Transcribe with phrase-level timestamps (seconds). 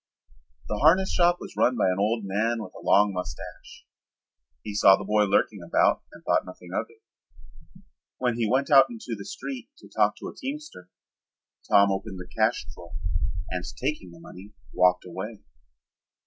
[0.67, 3.85] The harness shop was run by an old man with a long mustache.
[4.63, 7.03] He saw the boy lurking about and thought nothing of it.
[8.17, 10.89] When he went out into the street to talk to a teamster
[11.69, 12.93] Tom opened the cash drawer
[13.51, 15.43] and taking the money walked away.